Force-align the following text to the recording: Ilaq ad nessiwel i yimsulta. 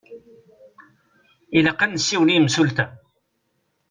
Ilaq 1.57 1.79
ad 1.85 1.91
nessiwel 1.93 2.29
i 2.31 2.35
yimsulta. 2.35 2.85